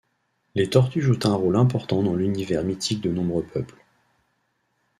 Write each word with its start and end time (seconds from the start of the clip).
Les 0.55 0.67
tortues 0.67 0.99
jouent 1.03 1.19
un 1.25 1.35
rôle 1.35 1.55
important 1.55 2.01
dans 2.01 2.15
l’univers 2.15 2.63
mythique 2.63 3.01
de 3.01 3.11
nombreux 3.11 3.43
peuples. 3.43 3.77